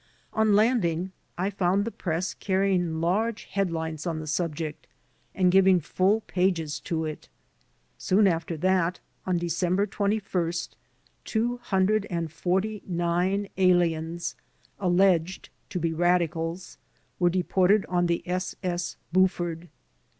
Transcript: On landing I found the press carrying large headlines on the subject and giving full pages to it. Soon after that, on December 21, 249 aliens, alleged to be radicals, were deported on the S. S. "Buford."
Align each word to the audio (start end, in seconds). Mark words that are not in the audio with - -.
On 0.33 0.55
landing 0.55 1.11
I 1.37 1.51
found 1.51 1.85
the 1.85 1.91
press 1.91 2.33
carrying 2.33 3.01
large 3.01 3.43
headlines 3.43 4.07
on 4.07 4.19
the 4.19 4.25
subject 4.25 4.87
and 5.35 5.51
giving 5.51 5.79
full 5.79 6.21
pages 6.21 6.79
to 6.79 7.05
it. 7.05 7.29
Soon 7.99 8.25
after 8.25 8.57
that, 8.57 8.99
on 9.27 9.37
December 9.37 9.85
21, 9.85 10.53
249 11.23 13.47
aliens, 13.59 14.35
alleged 14.79 15.49
to 15.69 15.77
be 15.79 15.93
radicals, 15.93 16.79
were 17.19 17.29
deported 17.29 17.85
on 17.85 18.07
the 18.07 18.23
S. 18.27 18.55
S. 18.63 18.97
"Buford." 19.13 19.69